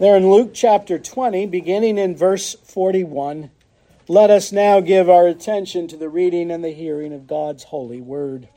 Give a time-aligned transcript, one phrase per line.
[0.00, 3.50] There in Luke chapter 20, beginning in verse 41,
[4.08, 8.00] let us now give our attention to the reading and the hearing of God's holy
[8.00, 8.48] word.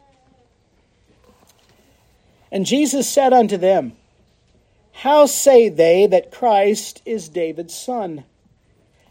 [2.49, 3.91] And Jesus said unto them,
[4.93, 8.23] How say they that Christ is David's son?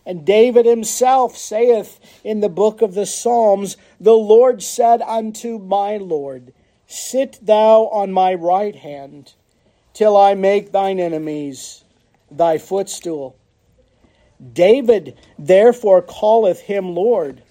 [0.06, 5.98] And David himself saith in the book of the Psalms, The Lord said unto my
[5.98, 6.54] Lord,
[6.86, 9.34] Sit thou on my right hand,
[9.92, 11.84] till I make thine enemies
[12.36, 13.36] thy footstool.
[14.52, 17.42] David therefore calleth him Lord.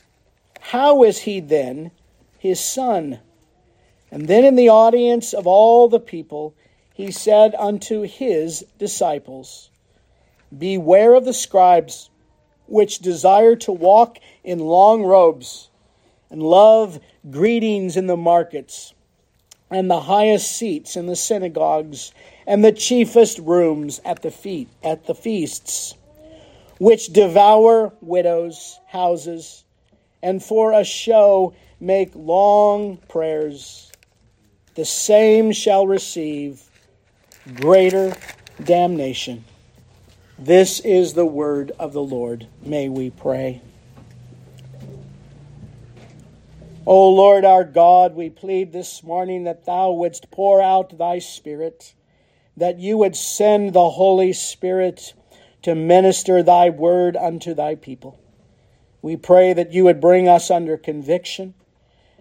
[0.59, 1.91] How is he then
[2.37, 3.19] his son?
[4.11, 6.53] And then in the audience of all the people,
[6.93, 9.69] he said unto his disciples,
[10.55, 12.09] Beware of the scribes
[12.67, 15.69] which desire to walk in long robes
[16.29, 18.93] and love greetings in the markets
[19.69, 22.13] and the highest seats in the synagogues
[22.47, 25.95] and the chiefest rooms at the feet at the feasts
[26.79, 29.63] which devour widows houses
[30.23, 33.91] and for a show make long prayers
[34.75, 36.63] the same shall receive
[37.55, 38.15] greater
[38.63, 39.43] damnation.
[40.39, 42.47] This is the word of the lord.
[42.63, 43.61] May we pray.
[46.85, 51.93] O Lord our God, we plead this morning that Thou wouldst pour out Thy Spirit
[52.61, 55.15] that you would send the Holy Spirit
[55.63, 58.19] to minister thy word unto thy people.
[59.01, 61.55] We pray that you would bring us under conviction,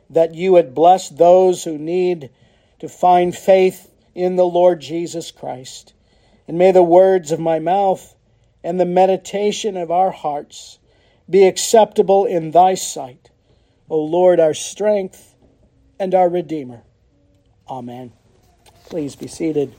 [0.08, 2.30] that you would bless those who need
[2.78, 5.92] to find faith in the Lord Jesus Christ.
[6.48, 8.14] And may the words of my mouth
[8.64, 10.78] and the meditation of our hearts
[11.28, 13.28] be acceptable in thy sight,
[13.90, 15.34] O Lord, our strength
[15.98, 16.80] and our Redeemer.
[17.68, 18.14] Amen.
[18.86, 19.74] Please be seated.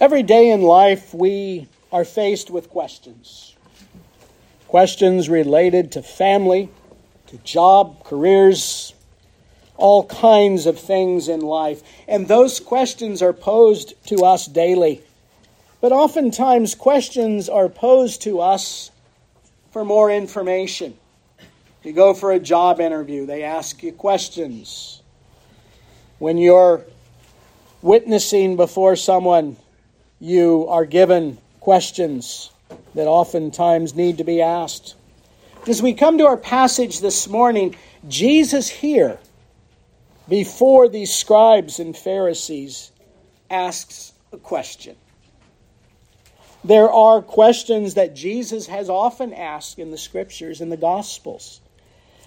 [0.00, 3.56] Every day in life, we are faced with questions.
[4.68, 6.68] Questions related to family,
[7.26, 8.94] to job, careers,
[9.76, 11.82] all kinds of things in life.
[12.06, 15.02] And those questions are posed to us daily.
[15.80, 18.92] But oftentimes, questions are posed to us
[19.72, 20.96] for more information.
[21.82, 25.02] You go for a job interview, they ask you questions.
[26.20, 26.84] When you're
[27.82, 29.56] witnessing before someone,
[30.20, 32.50] you are given questions
[32.94, 34.94] that oftentimes need to be asked.
[35.66, 37.76] As we come to our passage this morning,
[38.08, 39.18] Jesus here,
[40.28, 42.90] before these scribes and Pharisees,
[43.50, 44.96] asks a question.
[46.64, 51.60] There are questions that Jesus has often asked in the scriptures and the gospels.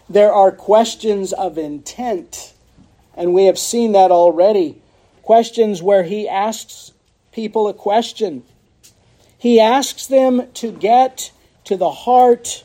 [0.09, 2.53] There are questions of intent,
[3.16, 4.81] and we have seen that already.
[5.22, 6.91] Questions where he asks
[7.31, 8.44] people a question.
[9.38, 11.31] He asks them to get
[11.66, 12.64] to the heart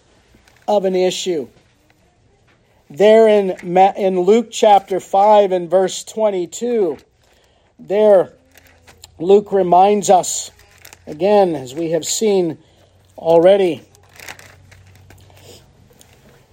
[0.68, 1.48] of an issue.
[2.90, 3.50] There in,
[3.96, 6.98] in Luke chapter 5 and verse 22,
[7.78, 8.32] there
[9.18, 10.50] Luke reminds us,
[11.06, 12.58] again, as we have seen
[13.16, 13.82] already,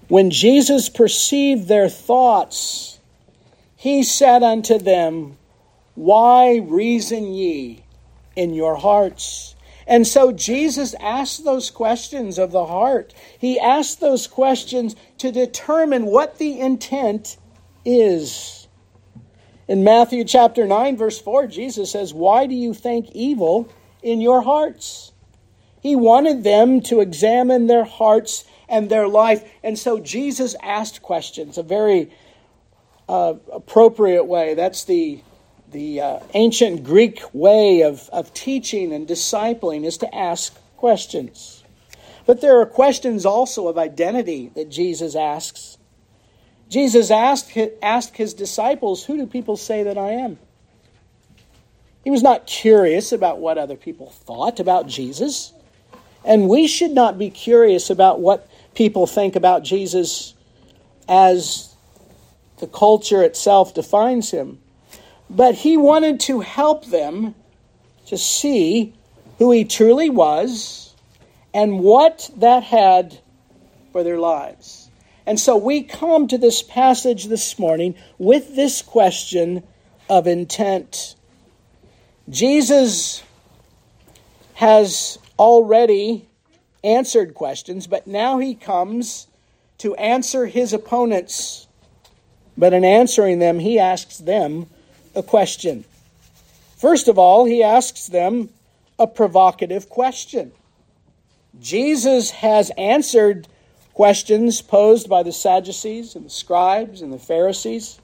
[0.08, 3.00] when Jesus perceived their thoughts,
[3.76, 5.38] he said unto them,
[5.96, 7.83] Why reason ye
[8.36, 9.56] in your hearts.
[9.86, 13.14] And so Jesus asked those questions of the heart.
[13.38, 17.38] He asked those questions to determine what the intent
[17.84, 18.68] is.
[19.68, 23.70] In Matthew chapter 9, verse 4, Jesus says, Why do you think evil
[24.02, 25.12] in your hearts?
[25.82, 29.44] He wanted them to examine their hearts and their life.
[29.64, 32.10] And so Jesus asked questions, a very
[33.10, 34.54] uh, appropriate way.
[34.54, 35.22] That's the
[35.74, 41.64] the uh, ancient Greek way of, of teaching and discipling is to ask questions.
[42.26, 45.78] But there are questions also of identity that Jesus asks.
[46.70, 50.40] Jesus asked, asked his disciples, Who do people say that I am?
[52.04, 55.54] He was not curious about what other people thought about Jesus.
[56.26, 60.34] And we should not be curious about what people think about Jesus
[61.08, 61.74] as
[62.60, 64.63] the culture itself defines him.
[65.30, 67.36] But he wanted to help them
[68.08, 68.94] to see
[69.40, 70.94] who he truly was
[71.54, 73.20] and what that had
[73.92, 74.90] for their lives.
[75.26, 79.64] And so we come to this passage this morning with this question
[80.10, 81.16] of intent.
[82.30, 83.24] Jesus
[84.56, 86.28] has already
[86.84, 89.28] answered questions, but now he comes
[89.78, 91.68] to answer his opponents.
[92.58, 94.68] But in answering them, he asks them
[95.16, 95.86] a question.
[96.78, 98.50] First of all, he asks them
[99.00, 100.52] a provocative question.
[101.60, 103.48] Jesus has answered
[103.94, 108.00] questions posed by the Sadducees and the scribes and the Pharisees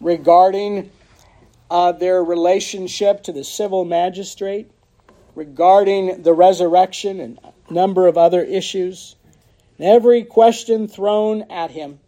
[0.00, 0.90] regarding
[1.70, 4.70] uh, their relationship to the civil magistrate,
[5.34, 9.16] regarding the resurrection and a number of other issues.
[9.78, 11.98] And every question thrown at him.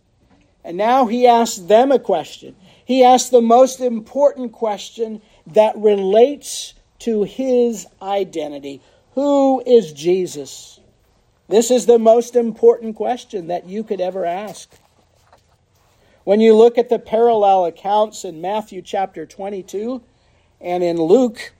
[0.64, 2.56] And now he asks them a question.
[2.84, 8.82] He asks the most important question that relates to his identity.
[9.14, 10.80] Who is Jesus?
[11.48, 14.70] This is the most important question that you could ever ask.
[16.24, 20.02] When you look at the parallel accounts in Matthew chapter 22
[20.60, 21.52] and in Luke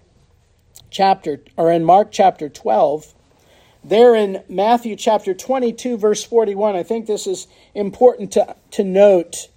[0.91, 3.15] chapter or in Mark chapter 12,
[3.85, 9.49] there in Matthew chapter 22 verse 41, I think this is important to, to note.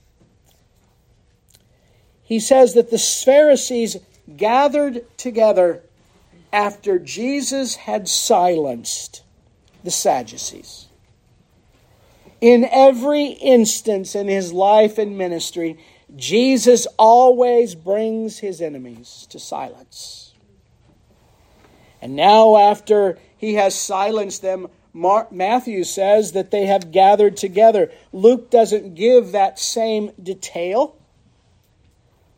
[2.28, 3.96] He says that the Pharisees
[4.36, 5.82] gathered together
[6.52, 9.24] after Jesus had silenced
[9.86, 10.88] the Sadducees.
[12.42, 15.78] In every instance in his life and ministry,
[16.18, 20.34] Jesus always brings his enemies to silence.
[22.02, 27.90] And now, after he has silenced them, Matthew says that they have gathered together.
[28.12, 30.98] Luke doesn't give that same detail.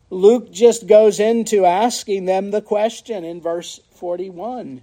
[0.10, 4.82] Luke just goes into asking them the question in verse 41.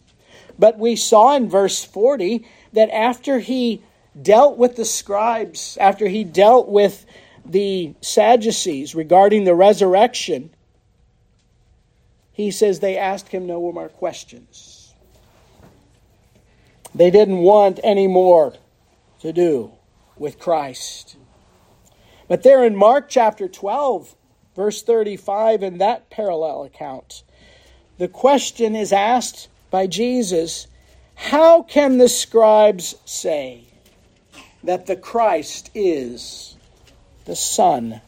[0.58, 3.82] But we saw in verse 40 that after he
[4.20, 7.04] dealt with the scribes, after he dealt with
[7.44, 10.50] the Sadducees regarding the resurrection,
[12.32, 14.94] he says they asked him no more questions.
[16.94, 18.54] They didn't want any more
[19.20, 19.72] to do
[20.16, 21.16] with Christ.
[22.28, 24.14] But there in Mark chapter 12,
[24.56, 27.22] verse 35, in that parallel account,
[27.98, 30.66] the question is asked by Jesus
[31.14, 33.64] How can the scribes say
[34.64, 36.56] that the Christ is
[37.26, 38.00] the Son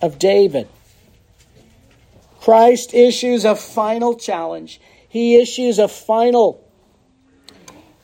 [0.00, 0.68] of David?
[2.40, 4.80] Christ issues a final challenge.
[5.08, 6.66] He issues a final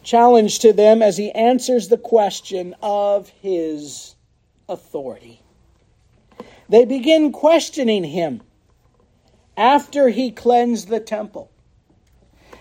[0.03, 4.15] challenge to them as he answers the question of his
[4.69, 5.41] authority.
[6.69, 8.43] They begin questioning him
[9.57, 11.51] after he cleansed the temple.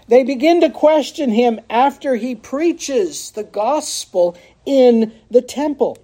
[0.07, 5.97] They begin to question him after he preaches the gospel in the temple.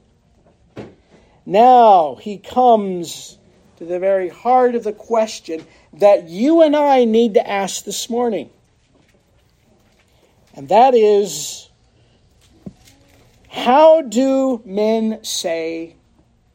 [1.46, 3.38] Now he comes
[3.78, 8.10] to the very heart of the question that you and I need to ask this
[8.10, 8.50] morning.
[10.56, 11.70] And that is
[13.50, 15.96] how do men say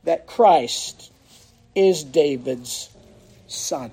[0.05, 1.13] that Christ
[1.77, 2.91] is David's
[3.47, 3.93] son?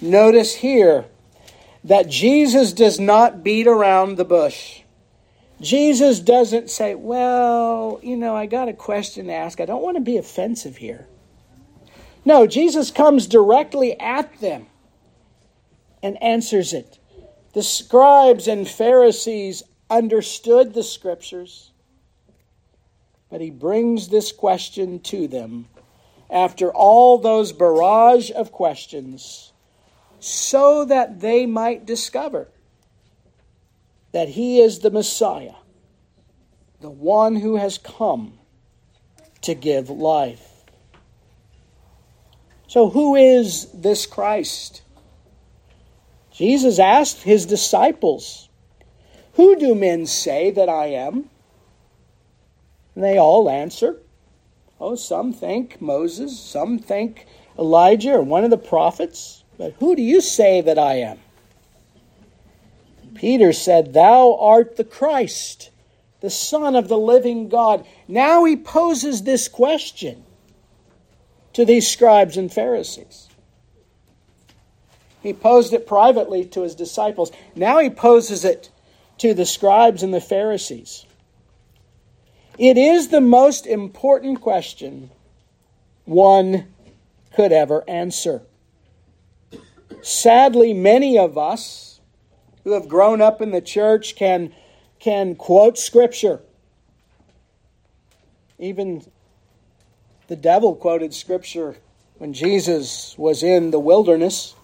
[0.00, 1.06] Notice here
[1.84, 4.82] that Jesus does not beat around the bush.
[5.60, 9.60] Jesus doesn't say, Well, you know, I got a question to ask.
[9.60, 11.06] I don't want to be offensive here.
[12.24, 14.66] No, Jesus comes directly at them
[16.02, 16.98] and answers it.
[17.52, 21.70] The scribes and Pharisees understood the scriptures,
[23.30, 25.66] but he brings this question to them
[26.32, 29.52] after all those barrage of questions
[30.18, 32.48] so that they might discover
[34.12, 35.54] that he is the Messiah,
[36.80, 38.38] the one who has come
[39.42, 40.48] to give life.
[42.66, 44.82] So, who is this Christ?
[46.30, 48.48] Jesus asked his disciples,
[49.34, 51.28] Who do men say that I am?
[52.94, 53.98] And they all answer,
[54.84, 59.44] Oh, some think Moses, some think Elijah or one of the prophets.
[59.56, 61.20] But who do you say that I am?
[63.14, 65.70] Peter said, Thou art the Christ,
[66.20, 67.86] the Son of the living God.
[68.08, 70.24] Now he poses this question
[71.52, 73.28] to these scribes and Pharisees.
[75.22, 77.30] He posed it privately to his disciples.
[77.54, 78.68] Now he poses it
[79.18, 81.06] to the scribes and the Pharisees.
[82.58, 85.10] It is the most important question
[86.04, 86.66] one
[87.34, 88.42] could ever answer.
[90.02, 92.00] Sadly, many of us
[92.64, 94.52] who have grown up in the church can,
[95.00, 96.40] can quote Scripture.
[98.58, 99.04] Even
[100.28, 101.76] the devil quoted Scripture
[102.18, 104.54] when Jesus was in the wilderness.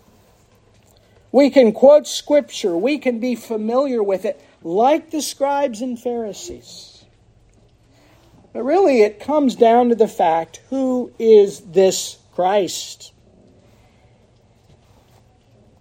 [1.33, 6.98] We can quote Scripture, we can be familiar with it, like the scribes and Pharisees.
[8.53, 13.13] But really, it comes down to the fact who is this Christ?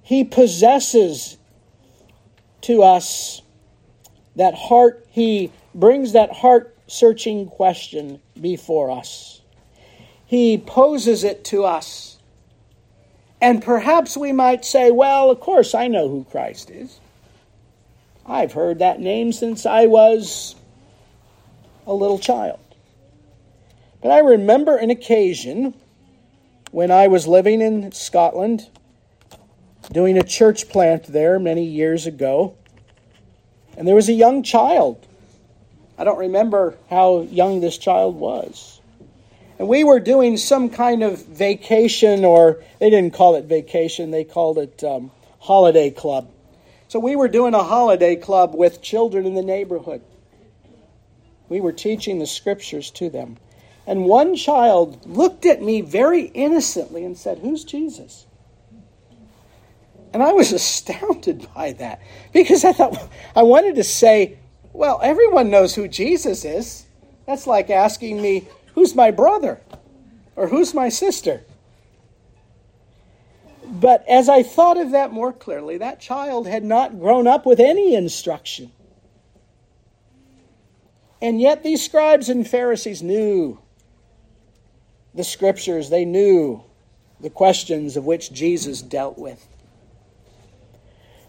[0.02, 1.38] He possesses
[2.62, 3.42] to us
[4.36, 9.42] that heart, he brings that heart searching question before us.
[10.26, 12.18] He poses it to us.
[13.40, 17.00] And perhaps we might say, well, of course, I know who Christ is.
[18.26, 20.56] I've heard that name since I was
[21.88, 22.60] a little child.
[24.02, 25.74] But I remember an occasion
[26.72, 28.70] when I was living in Scotland,
[29.92, 32.56] doing a church plant there many years ago,
[33.78, 35.04] and there was a young child.
[35.98, 38.82] I don't remember how young this child was.
[39.58, 44.24] And we were doing some kind of vacation, or they didn't call it vacation, they
[44.24, 46.30] called it um, holiday club.
[46.90, 50.02] So we were doing a holiday club with children in the neighborhood.
[51.50, 53.38] We were teaching the scriptures to them.
[53.86, 58.26] And one child looked at me very innocently and said, Who's Jesus?
[60.14, 62.02] And I was astounded by that
[62.34, 64.38] because I thought, I wanted to say,
[64.74, 66.86] Well, everyone knows who Jesus is.
[67.26, 69.62] That's like asking me, Who's my brother?
[70.36, 71.44] Or who's my sister?
[73.66, 77.60] But as I thought of that more clearly, that child had not grown up with
[77.60, 78.72] any instruction.
[81.22, 83.60] And yet these scribes and Pharisees knew
[85.14, 86.64] the scriptures, they knew
[87.20, 89.48] the questions of which Jesus dealt with.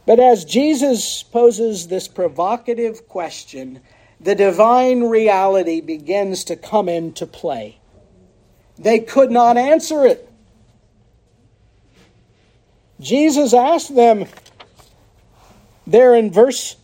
[0.06, 3.80] But as Jesus poses this provocative question,
[4.20, 7.78] the divine reality begins to come into play.
[8.78, 10.28] They could not answer it.
[13.00, 14.26] Jesus asked them
[15.86, 16.76] there in verse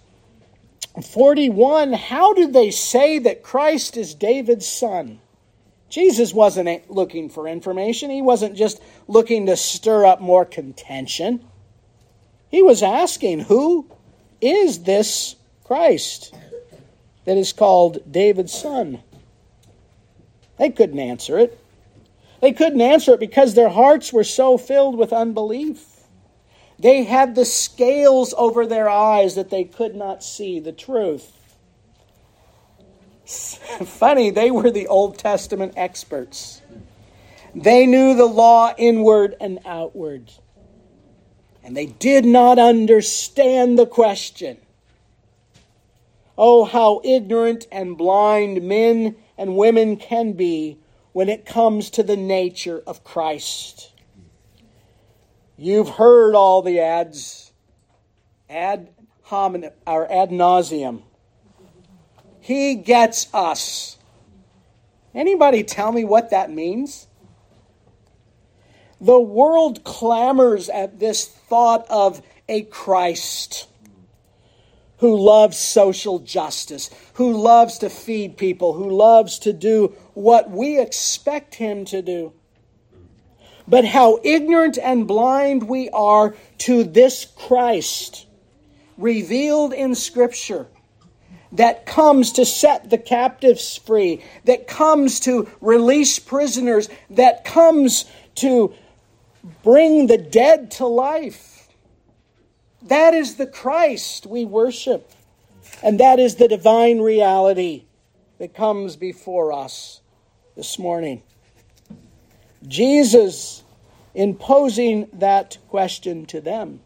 [1.03, 5.21] 41 how did they say that Christ is David's son?
[5.89, 8.11] Jesus wasn't looking for information.
[8.11, 11.45] He wasn't just looking to stir up more contention.
[12.51, 13.87] He was asking, Who
[14.41, 16.35] is this Christ
[17.25, 19.03] that is called David's son?
[20.59, 21.59] They couldn't answer it.
[22.41, 25.94] They couldn't answer it because their hearts were so filled with unbelief.
[26.79, 31.33] They had the scales over their eyes that they could not see the truth.
[33.27, 36.61] Funny, they were the Old Testament experts.
[37.55, 40.33] They knew the law inward and outward.
[41.63, 44.59] And they did not understand the question.
[46.37, 50.79] Oh, how ignorant and blind men and women can be
[51.13, 53.93] when it comes to the nature of Christ.
[55.57, 57.53] You've heard all the ads,
[58.49, 58.89] ad
[59.23, 61.03] hominem, or ad nauseum
[62.45, 63.97] he gets us.
[65.15, 67.07] Anybody tell me what that means?
[69.01, 73.67] The world clamors at this thought of a Christ
[74.99, 80.79] who loves social justice, who loves to feed people, who loves to do what we
[80.79, 82.35] expect him to do.
[83.67, 88.27] But how ignorant and blind we are to this Christ
[88.99, 90.67] revealed in Scripture
[91.53, 98.05] that comes to set the captives free, that comes to release prisoners, that comes
[98.37, 98.75] to
[99.63, 101.69] bring the dead to life.
[102.83, 105.11] That is the Christ we worship.
[105.83, 107.85] And that is the divine reality
[108.39, 110.01] that comes before us
[110.57, 111.23] this morning.
[112.67, 113.63] Jesus,
[114.15, 116.81] in posing that question to them,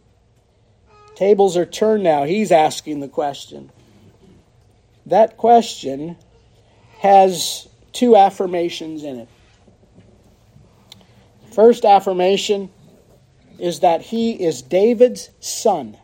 [1.15, 2.25] tables are turned now.
[2.25, 3.71] He's asking the question
[5.07, 6.17] that question
[6.99, 9.29] has two affirmations in it.
[11.55, 12.71] First affirmation
[13.59, 15.97] is that he is David's son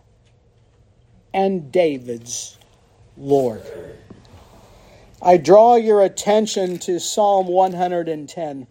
[1.33, 2.59] and David's
[3.17, 3.63] Lord.
[5.23, 8.67] I draw your attention to Psalm 110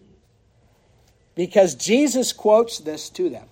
[1.34, 3.46] because Jesus quotes this to them.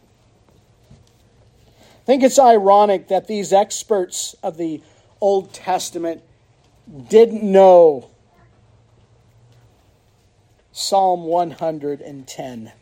[1.70, 4.82] I think it's ironic that these experts of the
[5.20, 6.22] Old Testament
[7.08, 8.10] didn't know
[10.72, 12.72] Psalm 110.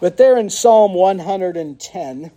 [0.00, 2.30] But there in Psalm 110,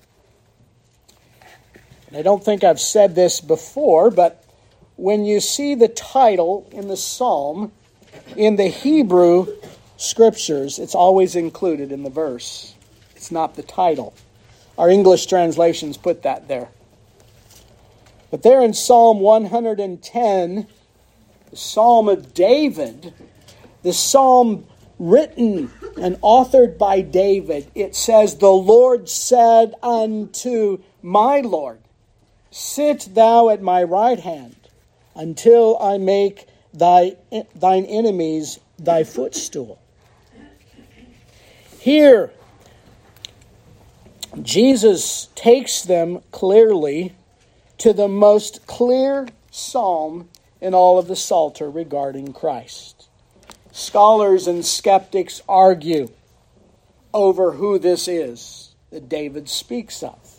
[2.07, 4.43] and I don't think I've said this before, but
[4.97, 7.71] when you see the title in the psalm,
[8.35, 9.47] in the Hebrew
[10.03, 12.75] scriptures, it's always included in the verse.
[13.15, 14.13] It's not the title.
[14.77, 16.69] Our English translations put that there.
[18.31, 20.67] But there in Psalm 110,
[21.51, 23.13] the Psalm of David,
[23.83, 24.65] the Psalm
[24.97, 31.79] written and authored by David, it says, The Lord said unto my Lord,
[32.49, 34.55] Sit thou at my right hand
[35.15, 37.17] until I make thy,
[37.55, 39.79] thine enemies thy footstool.
[41.83, 42.31] Here,
[44.41, 47.13] Jesus takes them clearly
[47.79, 50.29] to the most clear psalm
[50.61, 53.09] in all of the Psalter regarding Christ.
[53.73, 56.07] Scholars and skeptics argue
[57.13, 60.37] over who this is that David speaks of.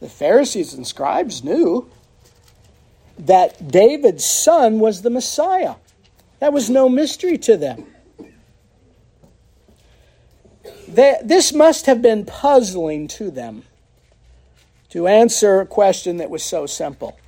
[0.00, 1.88] The Pharisees and scribes knew
[3.18, 5.76] that David's son was the Messiah.
[6.40, 7.86] That was no mystery to them.
[10.88, 13.64] This must have been puzzling to them
[14.90, 17.18] to answer a question that was so simple.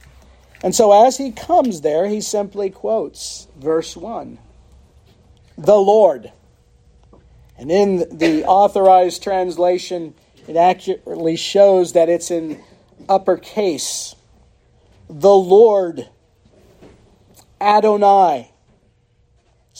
[0.63, 4.39] And so as he comes there, he simply quotes verse 1
[5.57, 6.33] The Lord.
[7.57, 10.15] And in the authorized translation,
[10.49, 12.63] it accurately shows that it's in
[13.09, 14.15] uppercase.
[15.09, 16.09] The Lord,
[17.61, 18.50] Adonai,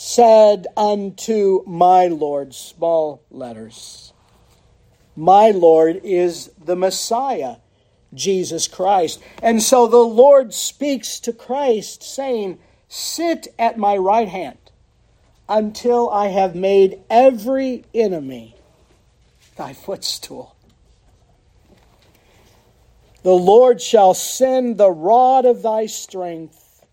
[0.03, 4.15] said unto my Lord, small letters.
[5.15, 7.57] My Lord is the Messiah,
[8.15, 9.21] Jesus Christ.
[9.43, 14.57] And so the Lord speaks to Christ, saying, Sit at my right hand
[15.51, 18.57] until I have made every enemy
[19.59, 20.57] thy footstool.
[23.23, 26.87] The Lord shall send the rod of thy strength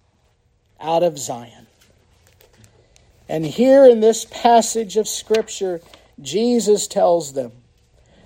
[0.78, 1.67] out of Zion.
[3.30, 5.82] And here in this passage of Scripture,
[6.22, 7.52] Jesus tells them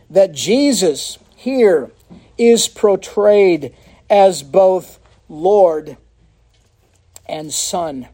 [0.10, 1.91] that Jesus here
[2.38, 3.75] is portrayed
[4.09, 5.98] as both Lord
[7.27, 8.07] and Son.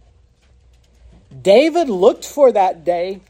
[1.42, 3.22] David looked for that day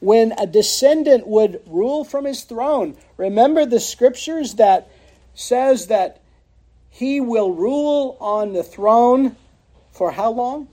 [0.00, 2.96] when a descendant would rule from his throne.
[3.16, 4.90] Remember the scriptures that
[5.34, 6.20] says that
[6.88, 9.36] he will rule on the throne
[9.92, 10.68] for how long?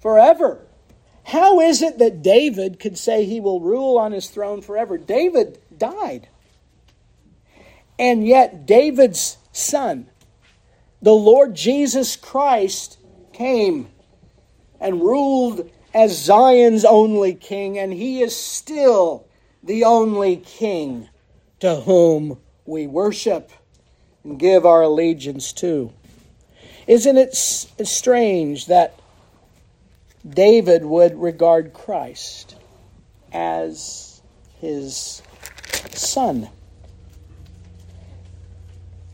[0.00, 0.60] Forever.
[1.28, 4.96] How is it that David could say he will rule on his throne forever?
[4.96, 6.26] David died.
[7.98, 10.08] And yet, David's son,
[11.02, 12.98] the Lord Jesus Christ,
[13.34, 13.88] came
[14.80, 19.26] and ruled as Zion's only king, and he is still
[19.62, 21.10] the only king
[21.60, 23.50] to whom we worship
[24.24, 25.92] and give our allegiance to.
[26.86, 28.98] Isn't it strange that
[30.28, 32.56] David would regard Christ
[33.32, 34.20] as
[34.60, 35.22] his
[35.92, 36.48] son.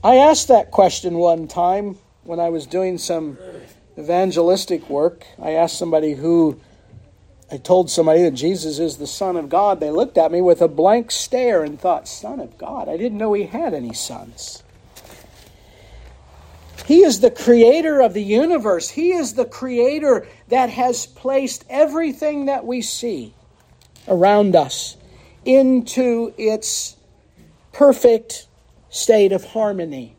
[0.02, 3.38] I asked that question one time when I was doing some
[3.96, 5.24] evangelistic work.
[5.40, 6.60] I asked somebody who
[7.50, 9.78] I told somebody that Jesus is the Son of God.
[9.78, 12.88] They looked at me with a blank stare and thought, Son of God?
[12.88, 14.63] I didn't know he had any sons.
[16.84, 18.90] He is the creator of the universe.
[18.90, 23.34] He is the creator that has placed everything that we see
[24.06, 24.96] around us
[25.44, 26.96] into its
[27.72, 28.46] perfect
[28.90, 30.16] state of harmony.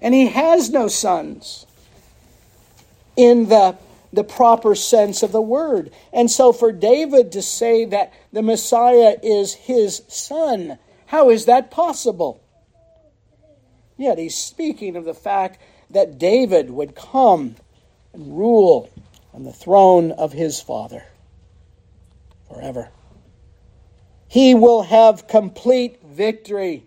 [0.00, 1.66] And he has no sons
[3.16, 3.76] in the,
[4.12, 5.90] the proper sense of the word.
[6.12, 11.70] And so for David to say that the Messiah is his son, how is that
[11.72, 12.43] possible?
[13.96, 17.56] Yet he's speaking of the fact that David would come
[18.12, 18.90] and rule
[19.32, 21.04] on the throne of his father
[22.48, 22.90] forever.
[24.28, 26.84] He will have complete victory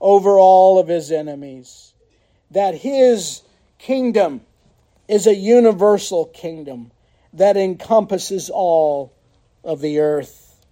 [0.00, 1.92] over all of his enemies.
[2.50, 3.42] That his
[3.78, 4.40] kingdom
[5.08, 6.90] is a universal kingdom
[7.32, 9.12] that encompasses all
[9.62, 10.64] of the earth.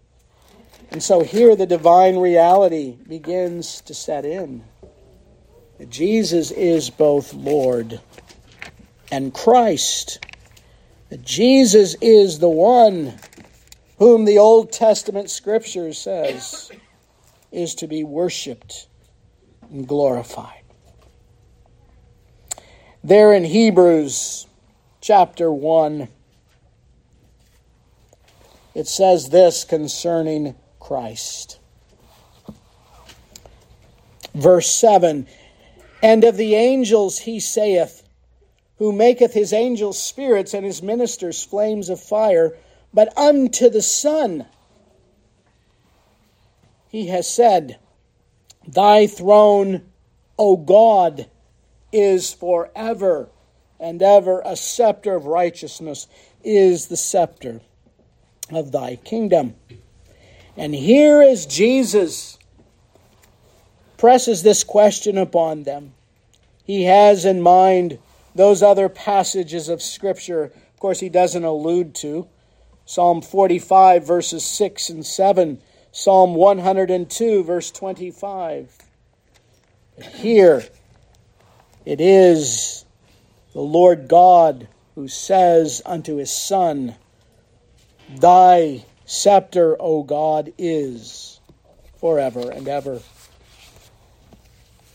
[0.90, 4.64] And so here the divine reality begins to set in.
[5.86, 8.00] Jesus is both Lord
[9.12, 10.24] and Christ.
[11.22, 13.14] Jesus is the one
[13.98, 16.70] whom the Old Testament Scripture says
[17.52, 18.88] is to be worshiped
[19.70, 20.62] and glorified.
[23.02, 24.46] There in Hebrews
[25.00, 26.08] chapter 1,
[28.74, 31.58] it says this concerning Christ.
[34.34, 35.26] Verse 7
[36.02, 38.02] and of the angels he saith,
[38.78, 42.56] Who maketh his angels spirits and his ministers flames of fire,
[42.92, 44.46] but unto the Son
[46.88, 47.78] he has said,
[48.66, 49.82] Thy throne,
[50.38, 51.26] O God,
[51.92, 53.28] is forever
[53.78, 54.42] and ever.
[54.44, 56.06] A scepter of righteousness
[56.42, 57.60] is the scepter
[58.50, 59.54] of thy kingdom.
[60.56, 62.37] And here is Jesus
[63.98, 65.92] presses this question upon them.
[66.64, 67.98] He has in mind
[68.34, 72.28] those other passages of Scripture, of course, he doesn't allude to.
[72.86, 75.60] Psalm 45, verses 6 and 7,
[75.92, 78.78] Psalm 102, verse 25.
[80.14, 80.64] Here
[81.84, 82.84] it is
[83.52, 86.94] the Lord God who says unto his Son,
[88.08, 91.40] Thy scepter, O God, is
[91.98, 93.00] forever and ever.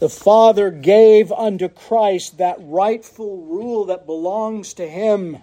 [0.03, 5.37] The Father gave unto Christ that rightful rule that belongs to him.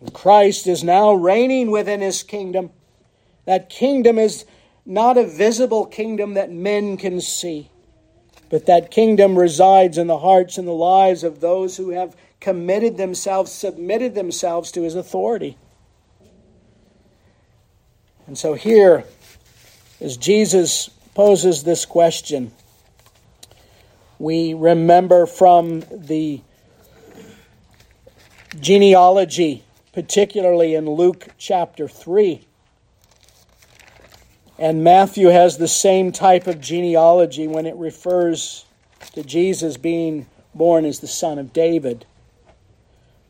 [0.00, 2.70] And Christ is now reigning within his kingdom.
[3.44, 4.46] That kingdom is
[4.86, 7.68] not a visible kingdom that men can see,
[8.48, 12.96] but that kingdom resides in the hearts and the lives of those who have committed
[12.96, 15.58] themselves, submitted themselves to his authority.
[18.26, 19.04] And so here,
[20.00, 22.52] as Jesus poses this question,
[24.20, 26.42] we remember from the
[28.60, 32.46] genealogy, particularly in Luke chapter 3.
[34.58, 38.66] And Matthew has the same type of genealogy when it refers
[39.14, 42.04] to Jesus being born as the son of David.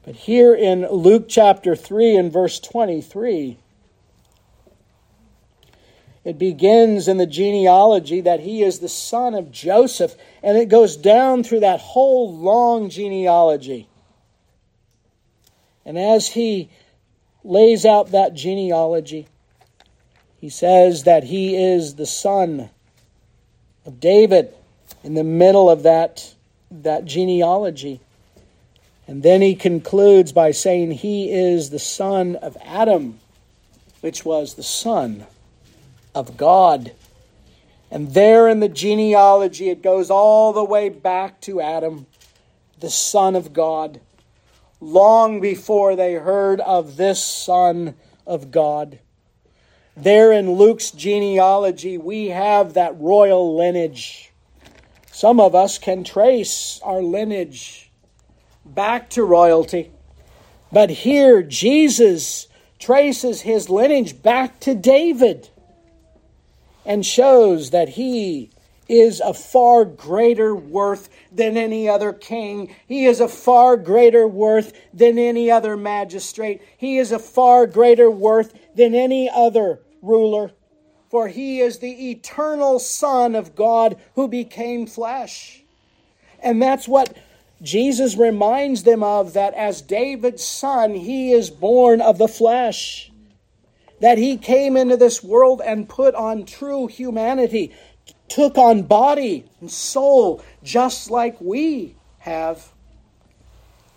[0.05, 3.59] But here in Luke chapter 3 and verse 23,
[6.25, 10.97] it begins in the genealogy that he is the son of Joseph, and it goes
[10.97, 13.89] down through that whole long genealogy.
[15.87, 16.69] And as he
[17.43, 19.29] lays out that genealogy,
[20.39, 22.69] he says that he is the son
[23.87, 24.55] of David
[25.03, 26.35] in the middle of that,
[26.71, 28.01] that genealogy.
[29.07, 33.21] And then he concludes by saying he is the son of Adam,
[34.03, 35.27] which was the son
[36.15, 36.93] of God.
[37.91, 42.07] And there in the genealogy, it goes all the way back to Adam,
[42.79, 44.01] the Son of God,
[44.81, 47.95] long before they heard of this Son
[48.27, 49.01] of God.
[49.97, 54.33] There in Luke's genealogy, we have that royal lineage.
[55.11, 57.91] Some of us can trace our lineage
[58.65, 59.91] back to royalty.
[60.73, 62.47] But here, Jesus
[62.79, 65.49] traces his lineage back to David
[66.85, 68.51] and shows that he
[68.89, 72.75] is a far greater worth than any other king.
[72.89, 76.61] He is a far greater worth than any other magistrate.
[76.77, 80.51] He is a far greater worth than any other ruler.
[81.09, 85.63] For he is the eternal Son of God who became flesh.
[86.43, 87.17] And that's what
[87.63, 93.10] Jesus reminds them of that as David's son, he is born of the flesh
[94.01, 97.73] that he came into this world and put on true humanity,
[98.29, 102.73] took on body and soul, just like we have.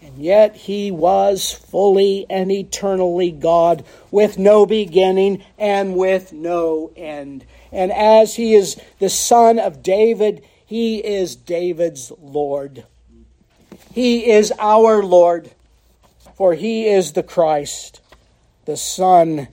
[0.01, 7.45] And yet he was fully and eternally God, with no beginning and with no end.
[7.71, 12.83] And as he is the son of David, he is David's Lord.
[13.93, 15.51] He is our Lord,
[16.35, 18.01] for he is the Christ,
[18.65, 19.47] the Son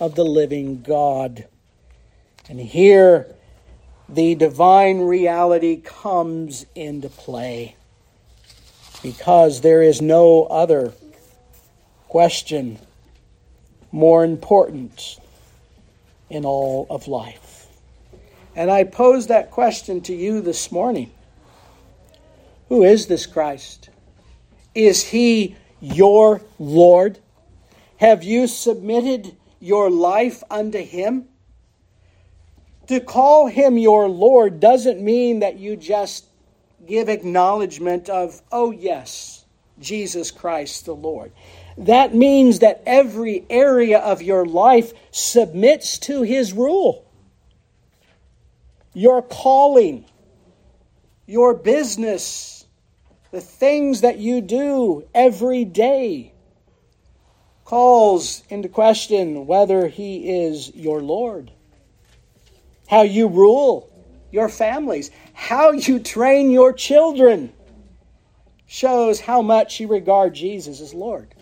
[0.00, 1.46] of the living God.
[2.48, 3.26] And here
[4.08, 7.76] the divine reality comes into play
[9.02, 10.92] because there is no other
[12.08, 12.78] question
[13.92, 15.18] more important
[16.30, 17.66] in all of life.
[18.56, 21.10] And I pose that question to you this morning
[22.68, 23.90] Who is this Christ?
[24.74, 27.18] Is he your Lord?
[27.98, 31.26] Have you submitted your life unto Him?
[32.88, 36.24] To call Him your Lord doesn't mean that you just
[36.86, 39.44] give acknowledgement of, oh, yes,
[39.78, 41.32] Jesus Christ the Lord.
[41.76, 47.04] That means that every area of your life submits to His rule.
[48.94, 50.04] Your calling,
[51.26, 52.64] your business,
[53.30, 56.32] the things that you do every day
[57.68, 61.50] calls into question whether he is your Lord.
[62.88, 63.92] How you rule
[64.32, 67.52] your families, how you train your children
[68.66, 71.34] shows how much you regard Jesus as Lord.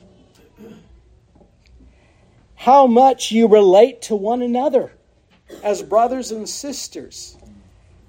[2.56, 4.90] How much you relate to one another
[5.62, 7.36] as brothers and sisters,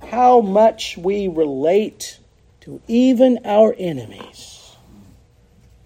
[0.03, 2.17] how much we relate
[2.61, 4.75] to even our enemies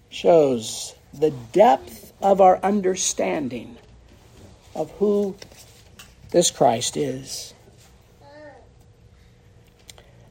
[0.08, 3.76] shows the depth of our understanding
[4.74, 5.36] of who
[6.30, 7.54] this Christ is.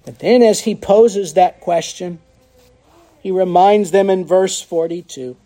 [0.04, 2.19] But then, as he poses that question,
[3.21, 5.38] he reminds them in verse 42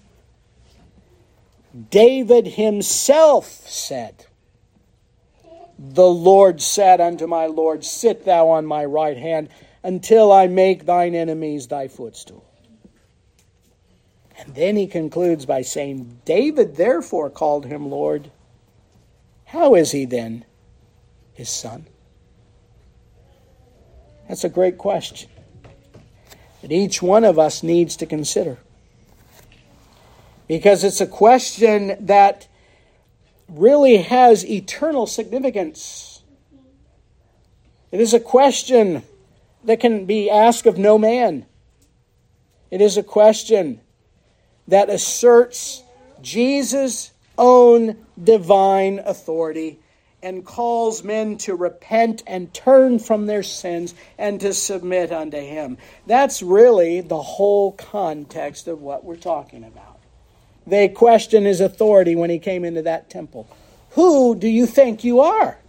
[1.90, 4.26] David himself said,
[5.78, 9.50] The Lord said unto my Lord, Sit thou on my right hand
[9.84, 12.46] until I make thine enemies thy footstool.
[14.38, 18.32] And then he concludes by saying, David therefore called him Lord.
[19.46, 20.44] How is he then
[21.34, 21.88] his son?
[24.28, 25.30] That's a great question
[26.62, 28.58] that each one of us needs to consider.
[30.48, 32.48] Because it's a question that
[33.48, 36.24] really has eternal significance.
[37.92, 39.04] It is a question
[39.64, 41.46] that can be asked of no man.
[42.72, 43.80] It is a question
[44.68, 45.84] that asserts
[46.22, 49.80] Jesus' own divine authority
[50.24, 55.78] and calls men to repent and turn from their sins and to submit unto Him.
[56.08, 60.00] That's really the whole context of what we're talking about.
[60.66, 63.48] They question His authority when He came into that temple.
[63.92, 65.60] Who do you think you are?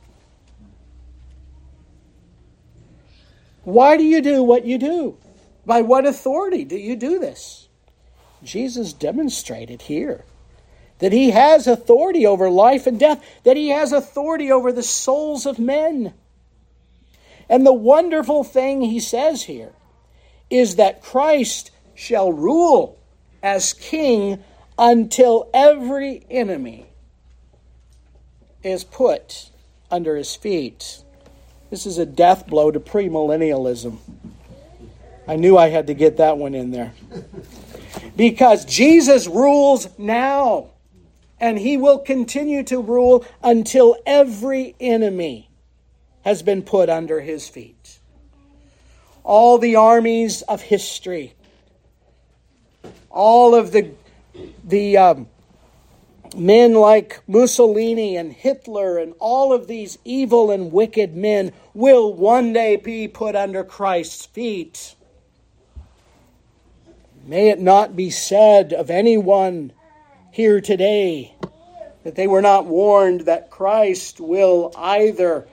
[3.65, 5.19] Why do you do what you do?
[5.67, 7.66] By what authority do you do this?
[8.47, 10.25] Jesus demonstrated here
[10.99, 15.45] that he has authority over life and death, that he has authority over the souls
[15.45, 16.15] of men.
[17.49, 19.73] And the wonderful thing he says here
[20.49, 22.99] is that Christ shall rule
[23.43, 24.43] as king
[24.79, 26.87] until every enemy
[28.63, 29.51] is put
[29.91, 31.03] under his feet.
[31.71, 33.99] This is a death blow to premillennialism.
[35.29, 36.95] I knew I had to get that one in there.
[38.17, 40.71] Because Jesus rules now
[41.41, 45.51] and he will continue to rule until every enemy
[46.25, 48.01] has been put under his feet.
[49.23, 51.35] All the armies of history,
[53.11, 53.91] all of the,
[54.65, 55.29] the um,
[56.37, 62.53] men like Mussolini and Hitler and all of these evil and wicked men will one
[62.53, 64.96] day be put under Christ's feet.
[67.27, 69.73] May it not be said of anyone
[70.31, 71.35] here today
[72.05, 75.49] that they were not warned that Christ will either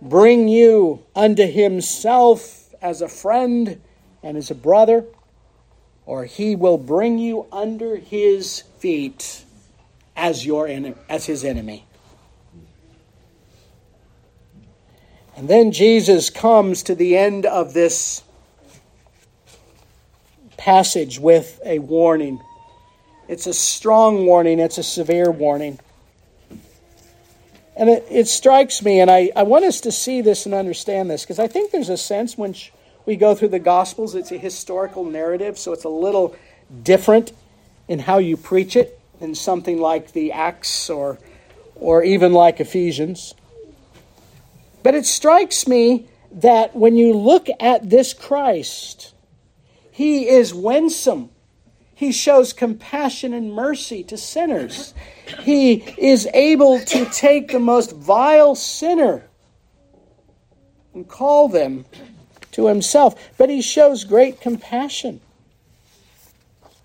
[0.00, 3.78] bring you unto himself as a friend
[4.22, 5.04] and as a brother,
[6.06, 9.44] or he will bring you under his feet
[10.16, 10.66] as your
[11.10, 11.84] as his enemy.
[15.36, 18.22] And then Jesus comes to the end of this
[20.66, 22.40] passage with a warning.
[23.28, 25.78] It's a strong warning, it's a severe warning.
[27.76, 31.08] And it, it strikes me, and I, I want us to see this and understand
[31.08, 32.56] this, because I think there's a sense when
[33.04, 36.34] we go through the Gospels, it's a historical narrative, so it's a little
[36.82, 37.30] different
[37.86, 41.16] in how you preach it than something like the Acts or,
[41.76, 43.34] or even like Ephesians.
[44.82, 49.12] But it strikes me that when you look at this Christ,
[49.96, 51.30] he is winsome
[51.96, 54.92] he shows compassion and mercy to sinners.
[55.40, 59.24] He is able to take the most vile sinner
[60.92, 61.86] and call them
[62.52, 63.30] to himself.
[63.38, 65.22] But he shows great compassion.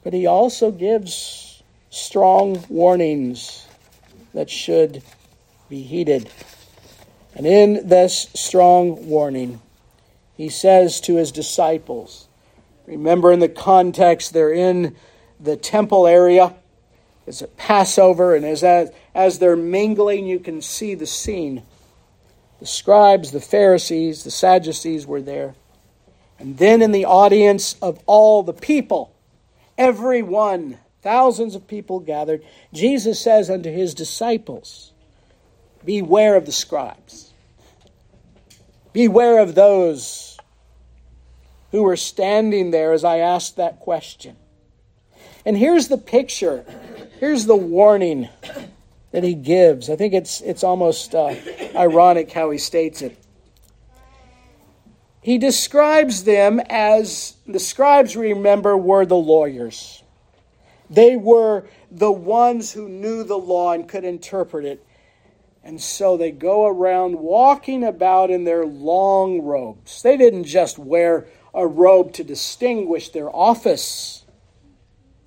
[0.01, 3.67] But he also gives strong warnings
[4.33, 5.03] that should
[5.67, 6.29] be heeded.
[7.35, 9.61] And in this strong warning,
[10.37, 12.29] he says to his disciples,
[12.85, 14.95] Remember, in the context, they're in
[15.39, 16.53] the temple area.
[17.27, 18.63] It's a Passover, and as,
[19.13, 21.63] as they're mingling, you can see the scene.
[22.59, 25.55] The scribes, the Pharisees, the Sadducees were there.
[26.39, 29.13] And then in the audience of all the people,
[29.77, 34.91] everyone, thousands of people gathered, Jesus says unto his disciples,
[35.85, 37.31] Beware of the scribes.
[38.93, 40.30] Beware of those
[41.71, 44.35] who were standing there as I asked that question.
[45.45, 46.63] And here's the picture.
[47.19, 48.29] Here's the warning
[49.11, 49.89] that he gives.
[49.89, 51.35] I think it's, it's almost uh,
[51.75, 53.17] ironic how he states it.
[55.21, 60.01] He describes them as the scribes, remember, were the lawyers.
[60.89, 64.85] They were the ones who knew the law and could interpret it.
[65.63, 70.01] And so they go around walking about in their long robes.
[70.01, 74.23] They didn't just wear a robe to distinguish their office,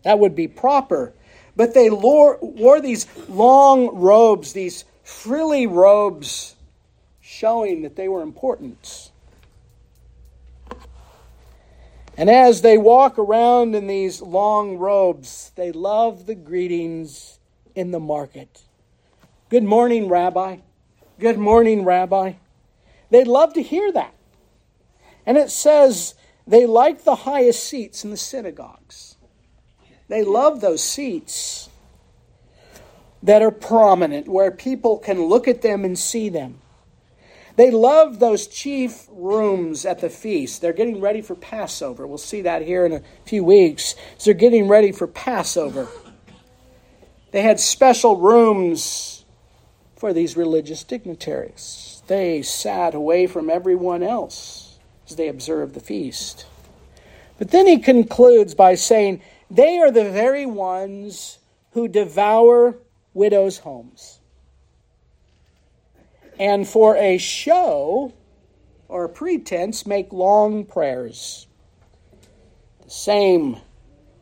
[0.02, 1.12] that would be proper.
[1.56, 6.56] But they wore these long robes, these frilly robes,
[7.20, 9.10] showing that they were important.
[12.16, 17.38] And as they walk around in these long robes, they love the greetings
[17.74, 18.62] in the market.
[19.48, 20.58] Good morning, Rabbi.
[21.18, 22.34] Good morning, Rabbi.
[23.10, 24.14] They'd love to hear that.
[25.26, 26.14] And it says
[26.46, 29.16] they like the highest seats in the synagogues.
[30.08, 31.68] They love those seats
[33.22, 36.60] that are prominent, where people can look at them and see them.
[37.56, 40.60] They love those chief rooms at the feast.
[40.60, 42.06] They're getting ready for Passover.
[42.06, 43.94] We'll see that here in a few weeks.
[44.18, 45.88] So they're getting ready for Passover.
[47.30, 49.24] They had special rooms
[49.96, 52.02] for these religious dignitaries.
[52.08, 54.63] They sat away from everyone else
[55.08, 56.46] as they observe the feast.
[57.38, 61.38] But then he concludes by saying, They are the very ones
[61.72, 62.76] who devour
[63.12, 64.20] widows' homes
[66.38, 68.12] and for a show
[68.88, 71.46] or a pretense make long prayers.
[72.84, 73.58] The same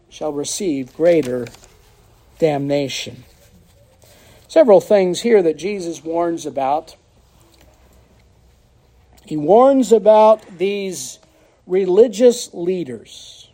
[0.09, 1.47] shall receive greater
[2.39, 3.25] damnation.
[4.47, 6.97] Several things here that Jesus warns about.
[9.27, 11.19] He warns about these
[11.67, 13.49] religious leaders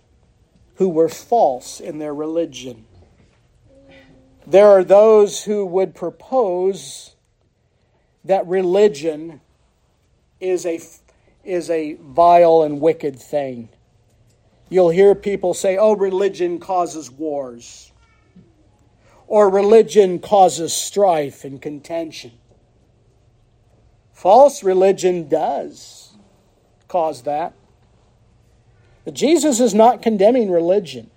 [0.76, 2.86] who were false in their religion.
[4.46, 7.14] There are those who would propose
[8.24, 9.40] that religion
[10.40, 10.80] is a,
[11.44, 13.68] is a vile and wicked thing.
[14.70, 17.92] You'll hear people say, oh, religion causes wars,
[19.26, 22.32] or religion causes strife and contention.
[24.18, 26.16] False religion does
[26.88, 27.52] cause that.
[29.04, 31.08] But Jesus is not condemning religion.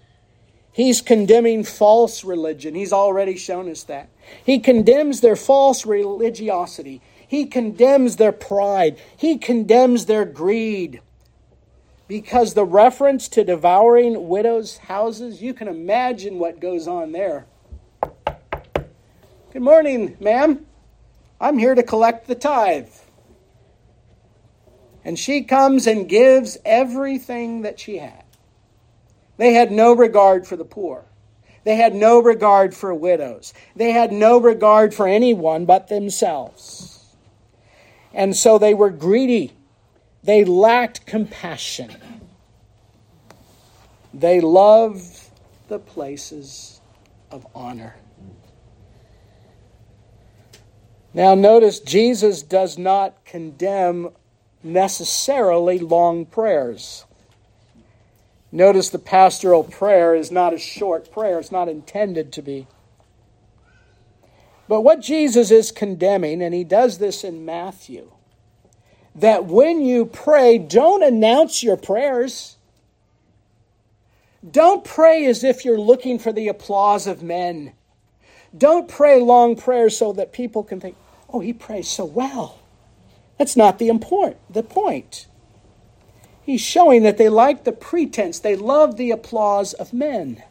[0.71, 2.75] He's condemning false religion.
[2.75, 4.09] He's already shown us that.
[4.45, 7.01] He condemns their false religiosity.
[7.27, 9.01] He condemns their pride.
[9.17, 11.01] He condemns their greed.
[12.07, 17.47] Because the reference to devouring widows' houses, you can imagine what goes on there.
[19.51, 20.67] Good morning, ma'am.
[21.41, 22.88] I'm here to collect the tithe.
[25.04, 28.23] And she comes and gives everything that she had.
[29.38, 31.06] They had no regard for the poor.
[31.63, 33.56] They had no regard for widows.
[33.75, 37.04] They had no regard for anyone but themselves.
[38.13, 39.54] And so they were greedy.
[40.23, 41.95] They lacked compassion.
[44.13, 45.19] They loved
[45.69, 46.82] the places
[47.32, 47.95] of honor.
[51.13, 54.10] Now, notice Jesus does not condemn
[54.63, 57.06] necessarily long prayers.
[58.52, 62.67] Notice the pastoral prayer is not a short prayer, it's not intended to be.
[64.67, 68.12] But what Jesus is condemning, and he does this in Matthew,
[69.15, 72.56] that when you pray, don't announce your prayers.
[74.50, 77.74] Don't pray as if you're looking for the applause of men.
[78.58, 80.95] Don't pray long prayers so that people can think,
[81.34, 82.60] oh, he prays so well.
[83.38, 85.28] That's not the, import, the point.
[86.44, 90.44] He's showing that they like the pretense, they love the applause of men.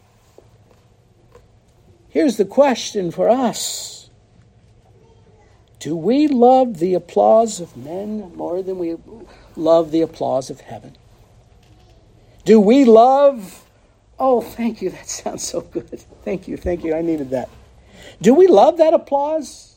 [2.09, 4.11] Here's the question for us
[5.79, 8.97] Do we love the applause of men more than we
[9.57, 10.97] love the applause of heaven?
[12.45, 13.65] Do we love,
[14.19, 16.05] oh, thank you, that sounds so good.
[16.25, 17.49] Thank you, thank you, I needed that.
[18.21, 19.70] Do we love that applause?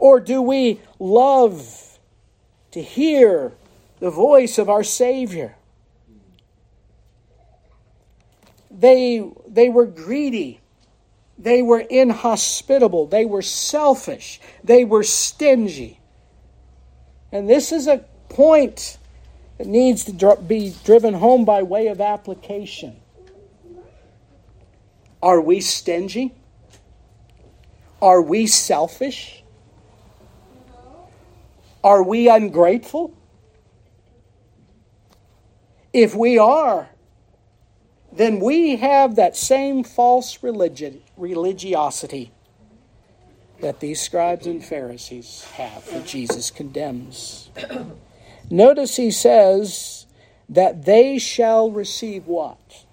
[0.00, 1.90] Or do we love
[2.72, 3.52] to hear
[4.00, 5.54] the voice of our Savior.
[8.70, 10.60] They, they were greedy.
[11.38, 13.06] They were inhospitable.
[13.06, 14.40] They were selfish.
[14.64, 16.00] They were stingy.
[17.30, 17.98] And this is a
[18.28, 18.98] point
[19.58, 22.96] that needs to be driven home by way of application.
[25.22, 26.34] Are we stingy?
[28.00, 29.39] Are we selfish?
[31.82, 33.16] Are we ungrateful?
[35.92, 36.90] If we are,
[38.12, 42.32] then we have that same false religion, religiosity
[43.60, 47.50] that these scribes and Pharisees have that Jesus condemns.
[48.50, 50.06] Notice he says
[50.48, 52.84] that they shall receive what?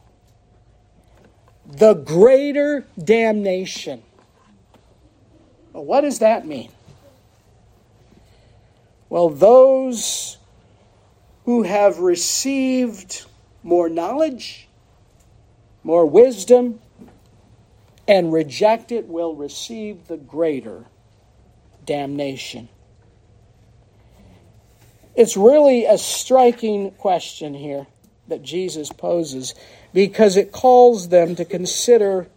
[1.65, 4.03] The greater damnation.
[5.73, 6.71] Well, what does that mean?
[9.09, 10.37] Well, those
[11.45, 13.25] who have received
[13.63, 14.67] more knowledge,
[15.83, 16.79] more wisdom,
[18.07, 20.85] and reject it will receive the greater
[21.85, 22.69] damnation.
[25.15, 27.87] It's really a striking question here
[28.27, 29.55] that Jesus poses
[29.93, 32.27] because it calls them to consider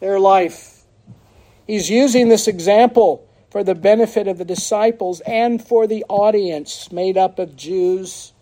[0.00, 0.82] their life.
[1.66, 3.23] He's using this example
[3.54, 8.32] for the benefit of the disciples and for the audience made up of Jews.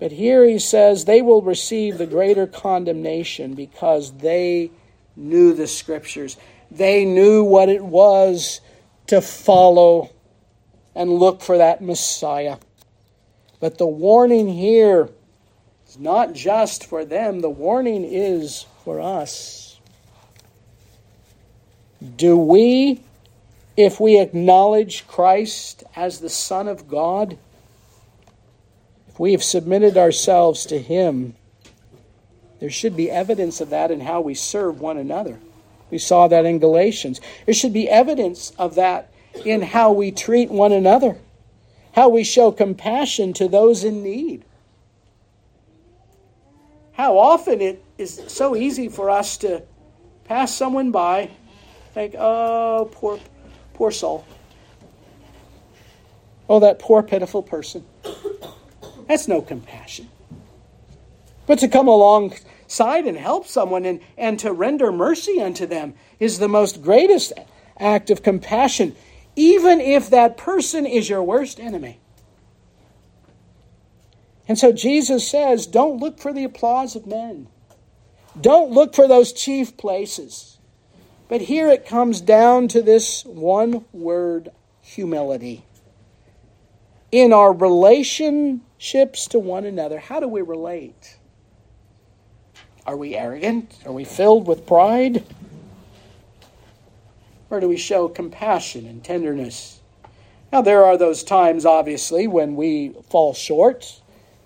[0.00, 4.72] But here he says they will receive the greater condemnation because they
[5.14, 6.36] knew the scriptures.
[6.68, 8.60] They knew what it was
[9.06, 10.10] to follow
[10.92, 12.56] and look for that Messiah.
[13.60, 15.10] But the warning here
[15.86, 19.65] is not just for them, the warning is for us.
[22.16, 23.00] Do we,
[23.76, 27.38] if we acknowledge Christ as the Son of God,
[29.08, 31.34] if we have submitted ourselves to Him,
[32.60, 35.38] there should be evidence of that in how we serve one another.
[35.90, 37.20] We saw that in Galatians.
[37.44, 39.10] There should be evidence of that
[39.44, 41.16] in how we treat one another,
[41.92, 44.44] how we show compassion to those in need.
[46.92, 49.62] How often it is so easy for us to
[50.24, 51.30] pass someone by,
[51.96, 53.18] think, oh, poor,
[53.72, 54.26] poor soul.
[56.46, 57.86] Oh, that poor, pitiful person.
[59.08, 60.10] That's no compassion.
[61.46, 66.38] But to come alongside and help someone and, and to render mercy unto them is
[66.38, 67.32] the most greatest
[67.80, 68.94] act of compassion
[69.34, 71.98] even if that person is your worst enemy.
[74.46, 77.48] And so Jesus says, don't look for the applause of men.
[78.38, 80.55] Don't look for those chief places.
[81.28, 84.50] But here it comes down to this one word
[84.80, 85.64] humility.
[87.10, 91.18] In our relationships to one another, how do we relate?
[92.86, 93.74] Are we arrogant?
[93.84, 95.24] Are we filled with pride?
[97.50, 99.80] Or do we show compassion and tenderness?
[100.52, 104.00] Now, there are those times, obviously, when we fall short.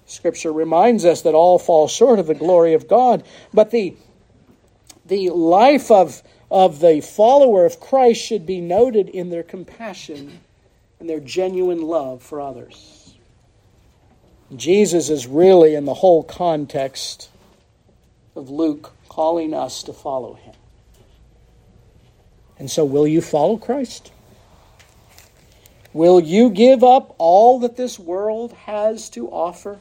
[0.07, 3.23] Scripture reminds us that all fall short of the glory of God.
[3.53, 3.97] But the,
[5.05, 10.41] the life of, of the follower of Christ should be noted in their compassion
[10.99, 13.15] and their genuine love for others.
[14.55, 17.31] Jesus is really, in the whole context
[18.35, 20.55] of Luke, calling us to follow him.
[22.59, 24.13] And so, will you follow Christ?
[25.93, 29.81] Will you give up all that this world has to offer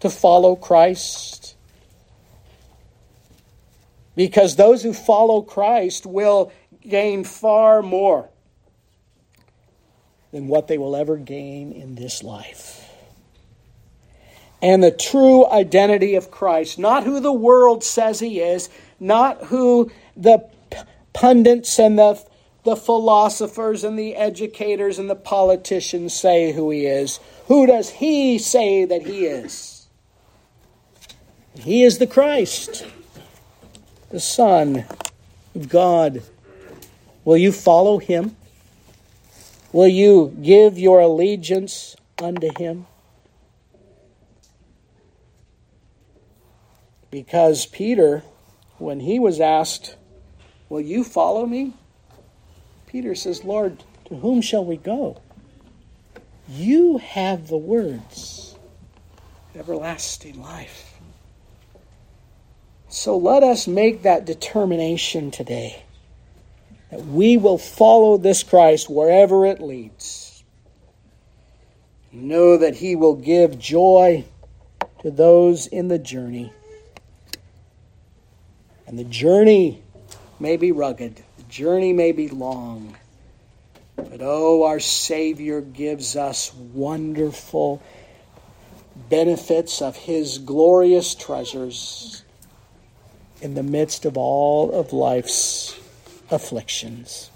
[0.00, 1.49] to follow Christ?
[4.16, 6.52] Because those who follow Christ will
[6.82, 8.28] gain far more
[10.32, 12.88] than what they will ever gain in this life.
[14.62, 19.90] And the true identity of Christ, not who the world says he is, not who
[20.16, 20.48] the
[21.12, 22.22] pundits and the,
[22.64, 27.20] the philosophers and the educators and the politicians say who he is.
[27.46, 29.88] Who does he say that he is?
[31.58, 32.86] He is the Christ,
[34.10, 34.84] the Son
[35.54, 36.22] of God.
[37.24, 38.36] Will you follow him?
[39.72, 42.86] Will you give your allegiance unto him?
[47.10, 48.22] Because Peter,
[48.78, 49.96] when he was asked,
[50.70, 51.74] Will you follow me?
[52.86, 55.20] Peter says, Lord, to whom shall we go?
[56.48, 58.56] You have the words
[59.54, 60.89] everlasting life.
[62.90, 65.84] So let us make that determination today
[66.90, 70.42] that we will follow this Christ wherever it leads.
[72.10, 74.24] Know that He will give joy
[75.02, 76.52] to those in the journey.
[78.88, 79.84] And the journey
[80.40, 82.96] may be rugged, the journey may be long.
[83.94, 87.80] But oh, our Savior gives us wonderful
[89.08, 92.24] benefits of His glorious treasures
[93.40, 95.78] in the midst of all of life's
[96.30, 97.30] afflictions.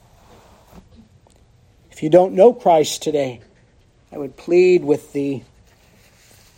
[1.91, 3.41] If you don't know Christ today,
[4.13, 5.45] I would plead with thee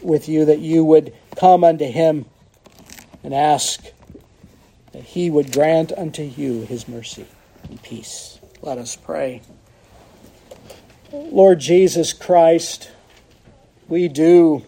[0.02, 2.26] with you that you would come unto him
[3.22, 3.84] and ask
[4.92, 7.26] that he would grant unto you his mercy
[7.68, 8.38] and peace.
[8.62, 9.42] Let us pray.
[11.12, 12.90] Lord Jesus Christ,
[13.88, 14.64] we do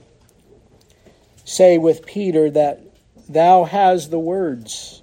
[1.44, 2.80] say with Peter that
[3.28, 5.02] thou hast the words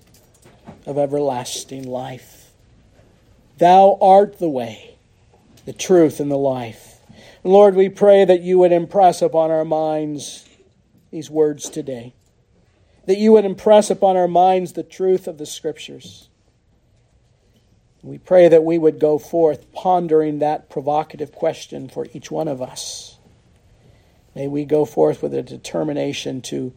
[0.85, 2.51] of everlasting life.
[3.57, 4.95] Thou art the way,
[5.65, 6.99] the truth, and the life.
[7.43, 10.45] Lord, we pray that you would impress upon our minds
[11.11, 12.13] these words today,
[13.05, 16.27] that you would impress upon our minds the truth of the Scriptures.
[18.01, 22.61] We pray that we would go forth pondering that provocative question for each one of
[22.61, 23.17] us.
[24.35, 26.73] May we go forth with a determination to,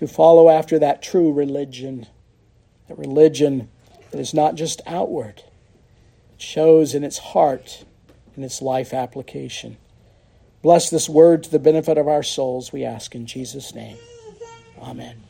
[0.00, 2.06] to follow after that true religion,
[2.88, 3.68] a religion
[4.10, 5.42] that is not just outward,
[6.32, 7.84] it shows in its heart,
[8.34, 9.76] in its life application.
[10.62, 13.98] Bless this word to the benefit of our souls, we ask in Jesus' name.
[14.80, 15.22] Amen.